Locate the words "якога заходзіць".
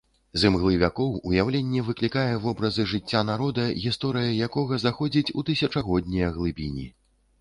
4.49-5.25